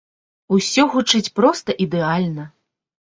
[0.57, 2.49] Усё гучыць проста ідэальна!